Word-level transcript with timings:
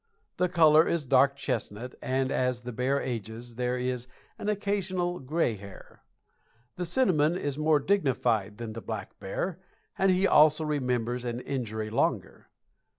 The 0.37 0.49
color 0.49 0.87
is 0.87 1.05
dark 1.05 1.35
chestnut, 1.35 1.93
and 2.01 2.31
as 2.31 2.61
the 2.61 2.71
bear 2.71 2.99
ages 2.99 3.53
there 3.53 3.77
is 3.77 4.07
an 4.39 4.49
occasional 4.49 5.19
gray 5.19 5.55
hair. 5.57 6.01
The 6.75 6.87
cinnamon 6.87 7.35
is 7.37 7.59
more 7.59 7.79
dignified 7.79 8.57
than 8.57 8.73
the 8.73 8.81
black 8.81 9.19
bear, 9.19 9.59
and 9.99 10.09
he 10.11 10.25
also 10.25 10.65
remembers 10.65 11.23
an 11.23 11.39
injury 11.41 11.91
longer. 11.91 12.49